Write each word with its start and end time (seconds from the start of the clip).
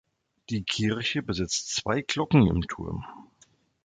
Die 0.49 0.63
Kirche 0.63 1.21
besitzt 1.21 1.75
zwei 1.75 2.01
Glocken 2.01 2.47
im 2.47 2.63
Turm. 2.63 3.05